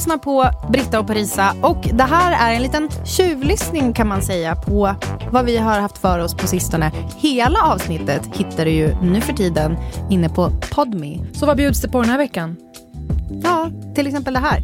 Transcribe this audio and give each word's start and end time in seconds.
Lyssnar 0.00 0.18
på 0.18 0.50
Britta 0.72 1.00
och 1.00 1.06
Parisa 1.06 1.54
och 1.62 1.88
det 1.92 2.02
här 2.02 2.50
är 2.50 2.56
en 2.56 2.62
liten 2.62 2.88
tjuvlyssning 3.04 3.92
kan 3.92 4.08
man 4.08 4.22
säga 4.22 4.56
på 4.56 4.94
vad 5.32 5.44
vi 5.44 5.56
har 5.56 5.80
haft 5.80 5.98
för 5.98 6.18
oss 6.18 6.34
på 6.34 6.46
sistone. 6.46 6.92
Hela 7.18 7.62
avsnittet 7.62 8.36
hittar 8.36 8.64
du 8.64 8.70
ju 8.70 8.94
nu 9.02 9.20
för 9.20 9.32
tiden 9.32 9.76
inne 10.10 10.28
på 10.28 10.50
Podme. 10.70 11.24
Så 11.32 11.46
vad 11.46 11.56
bjuds 11.56 11.82
det 11.82 11.88
på 11.88 12.00
den 12.00 12.10
här 12.10 12.18
veckan? 12.18 12.56
Ja, 13.42 13.70
till 13.94 14.06
exempel 14.06 14.34
det 14.34 14.40
här. 14.40 14.62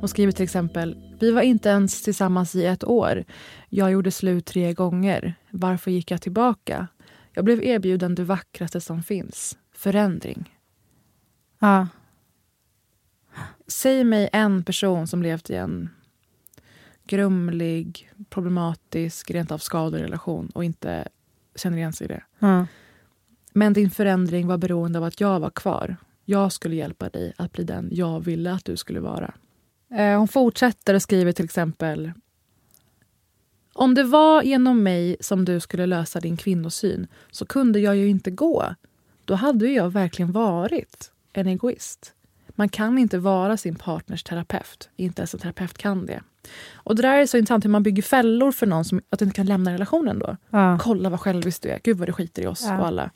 Hon 0.00 0.08
skriver 0.08 0.32
till 0.32 0.44
exempel 0.44 0.96
Vi 1.20 1.30
var 1.30 1.42
inte 1.42 1.68
ens 1.68 2.02
tillsammans 2.02 2.54
i 2.54 2.66
ett 2.66 2.84
år. 2.84 3.24
Jag 3.68 3.90
gjorde 3.90 4.10
slut 4.10 4.46
tre 4.46 4.72
gånger. 4.72 5.34
Varför 5.50 5.90
gick 5.90 6.10
jag 6.10 6.22
tillbaka? 6.22 6.86
Jag 7.34 7.44
blev 7.44 7.62
erbjuden 7.62 8.14
det 8.14 8.24
vackraste 8.24 8.80
som 8.80 9.02
finns. 9.02 9.56
Förändring. 9.82 10.58
Ja. 11.58 11.88
Säg 13.66 14.04
mig 14.04 14.28
en 14.32 14.64
person 14.64 15.06
som 15.06 15.22
levt 15.22 15.50
i 15.50 15.54
en 15.54 15.90
grumlig, 17.06 18.12
problematisk, 18.30 19.30
rent 19.30 19.52
av 19.52 19.58
skadlig 19.58 20.02
relation 20.02 20.50
och 20.54 20.64
inte 20.64 21.08
känner 21.54 21.76
igen 21.78 21.92
sig 21.92 22.04
i 22.04 22.08
det. 22.08 22.22
ja. 22.38 22.66
Men 23.52 23.72
din 23.72 23.90
förändring 23.90 24.46
var 24.46 24.58
beroende 24.58 24.98
av 24.98 25.04
att 25.04 25.20
jag 25.20 25.40
var 25.40 25.50
kvar. 25.50 25.96
Jag 26.24 26.52
skulle 26.52 26.76
hjälpa 26.76 27.08
dig 27.08 27.32
att 27.36 27.52
bli 27.52 27.64
den 27.64 27.88
jag 27.92 28.20
ville 28.20 28.52
att 28.52 28.64
du 28.64 28.76
skulle 28.76 29.00
vara. 29.00 29.34
Eh, 29.90 30.18
Hon 30.18 30.28
fortsätter 30.28 30.94
och 30.94 31.02
skriver 31.02 31.32
till 31.32 31.44
exempel 31.44 32.12
Om 33.72 33.94
det 33.94 34.04
var 34.04 34.42
genom 34.42 34.82
mig 34.82 35.16
som 35.20 35.44
du 35.44 35.60
skulle 35.60 35.86
lösa 35.86 36.20
din 36.20 36.36
kvinnosyn 36.36 37.06
så 37.30 37.46
kunde 37.46 37.80
jag 37.80 37.96
ju 37.96 38.08
inte 38.08 38.30
gå. 38.30 38.74
Då 39.24 39.34
hade 39.34 39.68
jag 39.68 39.90
verkligen 39.90 40.32
varit 40.32 41.10
en 41.32 41.46
egoist. 41.46 42.14
Man 42.54 42.68
kan 42.68 42.98
inte 42.98 43.18
vara 43.18 43.56
sin 43.56 43.74
partners 43.74 44.22
terapeut. 44.22 44.88
Inte 44.96 45.20
ens 45.22 45.34
en 45.34 45.40
terapeut 45.40 45.78
kan 45.78 46.06
det. 46.06 46.20
Och 46.74 46.96
Det 46.96 47.02
där 47.02 47.18
är 47.18 47.26
så 47.26 47.36
intressant 47.38 47.64
hur 47.64 47.70
man 47.70 47.82
bygger 47.82 48.02
fällor 48.02 48.52
för 48.52 48.66
någon 48.66 48.84
som 48.84 49.00
att 49.10 49.22
inte 49.22 49.34
kan 49.34 49.46
lämna 49.46 49.72
relationen. 49.72 50.18
då. 50.18 50.36
Ja. 50.50 50.78
Kolla 50.80 51.08
vad 51.10 51.20
självisk 51.20 51.62
du 51.62 51.68
är. 51.68 51.80
Gud 51.82 51.98
vad 51.98 52.08
du 52.08 52.12
skiter 52.12 52.42
i 52.42 52.46
oss 52.46 52.64
Ja. 52.68 52.78
och 52.78 52.86
alla. 52.86 53.10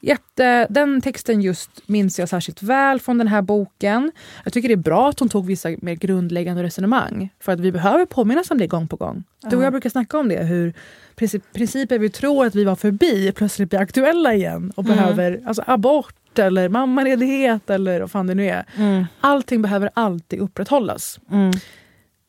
Jätte, 0.00 0.66
den 0.70 1.00
texten 1.00 1.42
just 1.42 1.70
minns 1.88 2.18
jag 2.18 2.28
särskilt 2.28 2.62
väl 2.62 3.00
från 3.00 3.18
den 3.18 3.28
här 3.28 3.42
boken. 3.42 4.12
Jag 4.44 4.52
tycker 4.52 4.68
det 4.68 4.74
är 4.74 4.76
bra 4.76 5.08
att 5.08 5.20
hon 5.20 5.28
tog 5.28 5.46
vissa 5.46 5.68
mer 5.78 5.94
grundläggande 5.94 6.62
resonemang. 6.62 7.30
För 7.40 7.52
att 7.52 7.60
vi 7.60 7.72
behöver 7.72 8.06
påminnas 8.06 8.50
om 8.50 8.58
det 8.58 8.66
gång 8.66 8.88
på 8.88 8.96
gång. 8.96 9.24
Du 9.50 9.56
och 9.56 9.62
jag 9.62 9.72
brukar 9.72 9.90
snacka 9.90 10.18
om 10.18 10.28
det. 10.28 10.42
Hur 10.44 10.74
princip, 11.16 11.52
principer 11.52 11.98
vi 11.98 12.10
tror 12.10 12.46
att 12.46 12.54
vi 12.54 12.64
var 12.64 12.76
förbi 12.76 13.32
plötsligt 13.32 13.70
blir 13.70 13.80
aktuella 13.80 14.34
igen. 14.34 14.72
Och 14.76 14.84
behöver 14.84 15.42
alltså 15.46 15.62
abort 15.66 16.14
eller 16.38 16.68
mammaledighet 16.68 17.70
eller 17.70 18.00
vad 18.00 18.10
fan 18.10 18.26
det 18.26 18.34
nu 18.34 18.48
är. 18.48 18.64
Mm. 18.76 19.04
Allting 19.20 19.62
behöver 19.62 19.90
alltid 19.94 20.38
upprätthållas. 20.38 21.20
Mm. 21.30 21.52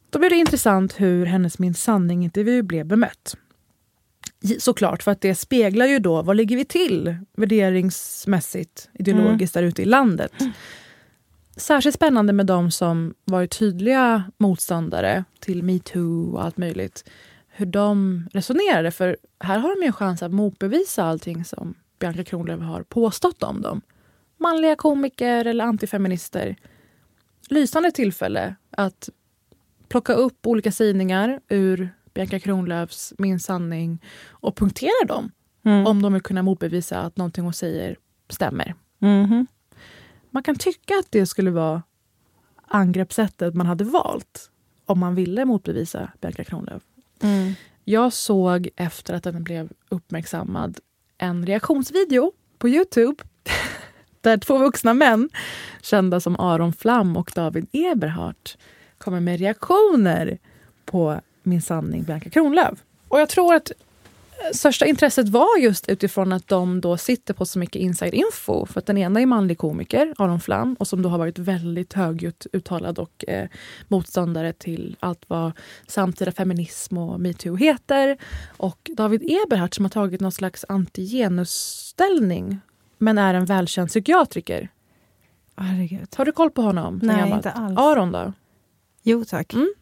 Då 0.10 0.20
blir 0.20 0.30
det 0.30 0.36
intressant 0.36 1.00
hur 1.00 1.26
hennes 1.26 1.60
Min 1.60 1.74
sanning-intervju 1.74 2.62
blev 2.62 2.86
bemött. 2.86 3.38
Såklart, 4.60 5.04
för 5.04 5.12
att 5.12 5.22
det 5.22 5.36
speglar 5.36 5.86
ju 5.86 6.00
då 6.00 6.22
vad 6.22 6.36
ligger 6.36 6.58
vi 6.58 6.66
till 6.66 7.16
värderingsmässigt, 7.38 8.90
ideologiskt 8.94 9.54
där 9.54 9.64
ute 9.64 9.82
i 9.82 9.86
landet. 9.86 10.34
Särskilt 11.56 11.96
spännande 11.96 12.34
med 12.34 12.46
de 12.46 12.72
som 12.72 13.14
varit 13.26 13.60
tydliga 13.60 14.24
motståndare 14.38 15.24
till 15.40 15.64
metoo 15.64 16.34
och 16.34 16.44
allt 16.44 16.58
möjligt. 16.58 17.10
Hur 17.50 17.66
de 17.66 18.24
resonerade, 18.34 18.92
för 18.92 19.18
här 19.40 19.60
har 19.60 19.76
de 19.76 19.82
ju 19.82 19.88
en 19.88 19.94
chans 19.94 20.24
att 20.24 20.32
motbevisa 20.32 21.04
allting 21.04 21.46
som 21.46 21.74
Bianca 22.02 22.24
Kronlöf 22.24 22.62
har 22.62 22.84
påstått 22.84 23.44
om 23.44 23.62
dem. 23.62 23.82
Manliga 24.38 24.76
komiker 24.76 25.46
eller 25.46 25.66
antifeminister. 25.66 26.56
Lysande 27.50 27.92
tillfälle 27.92 28.56
att 28.72 29.10
plocka 29.88 30.14
upp 30.14 30.48
olika 30.48 30.72
sidningar 30.72 31.40
ur 31.50 31.90
Bianca 32.14 32.40
Kronlöfs 32.40 33.14
Min 33.18 33.40
sanning 33.40 34.04
och 34.30 34.56
punktera 34.56 35.06
dem 35.08 35.32
Mm. 35.64 35.88
om 35.88 36.02
de 36.02 36.14
vill 36.14 36.22
kunna 36.22 36.44
motbevisa 36.44 37.00
att 37.02 37.18
någonting 37.18 37.44
hon 37.44 37.54
säger 37.54 37.98
stämmer. 38.30 38.76
Mhm. 39.00 39.48
Man 40.30 40.44
kan 40.44 40.56
tycka 40.56 40.94
att 41.00 41.08
det 41.12 41.26
skulle 41.26 41.52
vara 41.52 41.84
angreppssättet 42.68 43.56
man 43.56 43.66
hade 43.68 43.84
valt 43.84 44.52
om 44.86 45.00
man 45.00 45.16
ville 45.16 45.46
motbevisa 45.46 46.12
Bianca 46.22 46.44
Kronlöf. 46.44 46.84
Mm. 47.22 47.54
Jag 47.84 48.14
såg 48.14 48.70
efter 48.76 49.14
att 49.14 49.24
den 49.24 49.44
blev 49.44 49.70
uppmärksammad 49.90 50.80
en 51.22 51.46
reaktionsvideo 51.46 52.32
på 52.58 52.70
Youtube 52.70 53.24
där 54.22 54.38
två 54.38 54.58
vuxna 54.58 54.94
män, 54.94 55.30
kända 55.82 56.20
som 56.20 56.40
Aron 56.40 56.74
Flam 56.74 57.18
och 57.18 57.32
David 57.36 57.68
Eberhardt, 57.72 58.58
kommer 58.98 59.20
med 59.20 59.40
reaktioner 59.40 60.38
på 60.86 61.22
Min 61.44 61.62
sanning 61.62 62.04
Bianca 62.04 62.30
Kronlöf. 62.30 62.80
Och 63.08 63.20
jag 63.20 63.30
tror 63.30 63.54
att 63.54 63.72
största 64.54 64.86
intresset 64.86 65.30
var 65.30 65.58
just 65.58 65.90
utifrån 65.90 66.32
att 66.32 66.48
de 66.48 66.82
då 66.82 66.98
sitter 66.98 67.34
på 67.34 67.46
så 67.46 67.60
mycket 67.60 67.82
inside 67.82 68.14
info. 68.14 68.66
För 68.66 68.80
att 68.80 68.86
den 68.86 68.98
ena 68.98 69.22
är 69.22 69.26
manlig 69.26 69.58
komiker, 69.58 70.14
Aron 70.18 70.40
Flam, 70.40 70.76
och 70.80 70.88
som 70.88 71.02
då 71.02 71.10
har 71.10 71.18
varit 71.18 71.40
väldigt 71.40 71.94
högljutt 71.94 72.48
uttalad 72.54 73.00
och 73.00 73.26
eh, 73.28 73.48
motståndare 73.88 74.54
till 74.54 74.98
allt 75.00 75.24
vad 75.28 75.52
samtida 75.88 76.32
feminism 76.32 76.98
och 76.98 77.20
metoo 77.20 77.56
heter. 77.56 78.18
Och 78.58 78.92
David 78.98 79.22
Eberhardt 79.24 79.74
som 79.74 79.86
har 79.86 79.90
tagit 79.90 80.22
någon 80.22 80.32
slags 80.32 80.66
antigenusställning 80.70 82.60
men 82.98 83.18
är 83.18 83.34
en 83.34 83.46
välkänd 83.46 83.90
psykiatriker. 83.90 84.70
Herregud. 85.56 86.08
Har 86.16 86.26
du 86.26 86.32
koll 86.32 86.52
på 86.52 86.62
honom? 86.62 87.00
Nej, 87.04 87.32
inte 87.32 87.52
alls. 87.52 87.78
Aron 87.78 88.12
då? 88.12 88.34
Jo 89.04 89.26
tack. 89.26 89.54
Mm. 89.54 89.74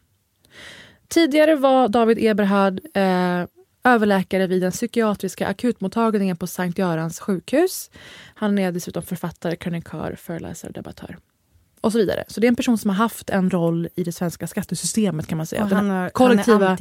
Tidigare 1.08 1.56
var 1.56 1.88
David 1.88 2.18
Eberhard 2.20 2.80
eh, 2.94 3.44
överläkare 3.84 4.46
vid 4.46 4.62
den 4.62 4.72
psykiatriska 4.72 5.46
akutmottagningen 5.46 6.36
på 6.36 6.46
Sankt 6.46 6.78
Görans 6.78 7.20
sjukhus. 7.20 7.90
Han 8.34 8.58
är 8.58 8.72
dessutom 8.72 9.02
författare, 9.02 9.56
krönikör, 9.56 10.16
föreläsare, 10.18 10.72
debattör. 10.72 11.18
Och 11.80 11.92
så 11.92 11.98
vidare. 11.98 12.24
Så 12.28 12.40
det 12.40 12.46
är 12.46 12.48
en 12.48 12.56
person 12.56 12.78
som 12.78 12.90
har 12.90 12.96
haft 12.96 13.30
en 13.30 13.50
roll 13.50 13.88
i 13.94 14.04
det 14.04 14.12
svenska 14.12 14.46
skattesystemet 14.46 15.26
kan 15.26 15.36
man 15.36 15.46
säga. 15.46 15.62
Och 15.62 15.68
Den 15.68 15.76
han, 15.78 15.90
är, 15.90 16.08
kollektiva-. 16.10 16.76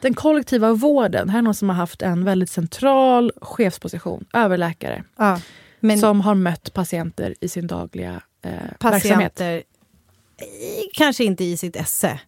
Den 0.00 0.14
kollektiva 0.14 0.72
vården. 0.72 1.28
Här 1.28 1.38
är 1.38 1.42
någon 1.42 1.54
som 1.54 1.68
har 1.68 1.76
haft 1.76 2.02
en 2.02 2.24
väldigt 2.24 2.50
central 2.50 3.32
chefsposition. 3.40 4.24
Överläkare. 4.32 5.04
Ja. 5.16 5.40
Men 5.80 5.98
Som 5.98 6.20
har 6.20 6.34
mött 6.34 6.72
patienter 6.74 7.34
i 7.40 7.48
sin 7.48 7.66
dagliga 7.66 8.20
eh, 8.42 8.50
verksamhet. 8.80 9.00
patienter, 9.34 9.56
i- 9.58 10.90
kanske 10.94 11.24
inte 11.24 11.44
i 11.44 11.56
sitt 11.56 11.76
esse. 11.76 12.20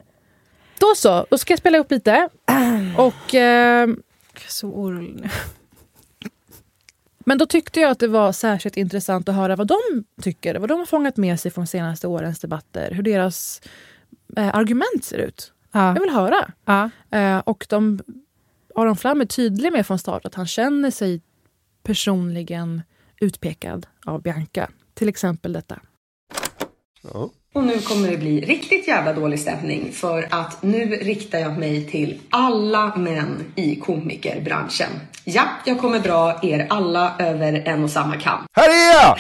Då 0.81 0.87
så, 0.97 1.27
då 1.31 1.39
ska 1.39 1.53
jag 1.53 1.59
spela 1.59 1.79
upp 1.79 1.91
lite. 1.91 2.29
Och 2.99 3.35
eh, 3.35 3.89
Så 4.49 4.69
orolig 4.69 5.15
nu. 5.15 5.29
Men 7.25 7.39
då 7.39 7.47
tyckte 7.47 7.81
jag 7.81 7.91
att 7.91 7.99
det 7.99 8.09
var 8.09 8.33
särskilt 8.33 8.77
intressant 8.77 9.29
att 9.29 9.35
höra 9.35 9.57
vad 9.57 9.67
de 9.67 10.05
tycker, 10.23 10.55
vad 10.55 10.69
de 10.69 10.79
har 10.79 10.87
fångat 10.87 11.17
med 11.17 11.41
sig 11.41 11.51
från 11.51 11.67
senaste 11.67 12.07
årens 12.07 12.41
debatter, 12.41 12.91
hur 12.91 13.03
deras 13.03 13.63
eh, 14.37 14.55
argument 14.55 15.05
ser 15.05 15.19
ut. 15.19 15.53
Ja. 15.73 15.95
Jag 15.95 16.01
vill 16.01 16.11
höra. 16.11 16.53
Ja. 16.65 16.91
Eh, 17.11 17.39
och 17.39 17.67
de, 17.69 18.01
Aron 18.75 18.97
Flam 18.97 19.21
är 19.21 19.25
tydlig 19.25 19.73
med 19.73 19.87
från 19.87 19.99
start 19.99 20.27
att 20.27 20.35
han 20.35 20.47
känner 20.47 20.91
sig 20.91 21.21
personligen 21.83 22.83
utpekad 23.21 23.87
av 24.05 24.23
Bianca. 24.23 24.71
Till 24.95 25.09
exempel 25.09 25.53
detta. 25.53 25.81
Och 27.55 27.65
nu 27.65 27.79
kommer 27.79 28.11
det 28.11 28.17
bli 28.17 28.41
riktigt 28.41 28.89
jävla 28.89 29.13
dålig 29.13 29.41
stämning 29.41 29.93
för 29.93 30.29
att 30.31 30.63
nu 30.63 30.87
riktar 30.87 31.39
jag 31.39 31.59
mig 31.59 31.91
till 31.91 32.21
alla 32.31 32.97
män 32.97 33.53
i 33.57 33.77
komikerbranschen. 33.77 34.89
Ja, 35.25 35.43
jag 35.67 35.81
kommer 35.81 35.99
dra 35.99 36.39
er 36.43 36.67
alla 36.71 37.17
över 37.19 37.53
en 37.53 37.85
och 37.85 37.91
samma 37.91 38.17
kam. 38.17 38.47
Här 38.53 38.69
är 38.69 38.93
jag! 38.95 39.17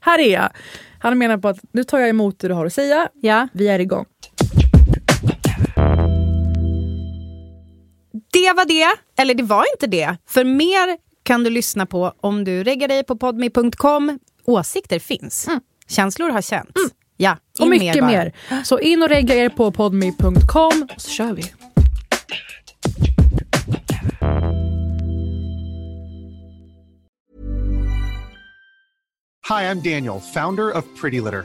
Här 0.00 0.18
är 0.18 0.32
jag! 0.32 0.48
Han 0.98 1.18
menar 1.18 1.38
på 1.38 1.48
att 1.48 1.58
nu 1.72 1.84
tar 1.84 1.98
jag 1.98 2.08
emot 2.08 2.38
det 2.38 2.48
du 2.48 2.54
har 2.54 2.66
att 2.66 2.72
säga. 2.72 3.08
Ja. 3.20 3.48
Vi 3.52 3.68
är 3.68 3.78
igång. 3.78 4.04
Det 8.32 8.52
var 8.56 8.64
det. 8.64 9.22
Eller 9.22 9.34
det 9.34 9.42
var 9.42 9.64
inte 9.74 9.86
det. 9.86 10.16
För 10.26 10.44
mer 10.44 10.98
kan 11.22 11.44
du 11.44 11.50
lyssna 11.50 11.86
på 11.86 12.12
om 12.20 12.44
du 12.44 12.64
reggar 12.64 12.88
dig 12.88 13.04
på 13.04 13.16
podme.com. 13.16 14.18
Åsikter 14.44 14.98
finns. 14.98 15.48
Känslor 15.88 16.30
har 16.30 16.42
känts. 16.42 16.72
Ja, 17.24 17.36
Och 17.60 17.68
mycket 17.68 18.00
bara. 18.00 18.10
mer. 18.10 18.32
Så 18.64 18.78
in 18.80 19.02
och 19.02 19.08
regga 19.08 19.34
er 19.34 19.48
på 19.48 19.70
podme.com 19.72 20.88
så 20.96 21.10
kör 21.10 21.32
vi. 21.32 21.42
Hi, 29.48 29.64
I'm 29.70 29.80
Daniel, 29.80 30.20
founder 30.20 30.70
of 30.70 30.84
Pretty 30.96 31.20
Litter. 31.20 31.44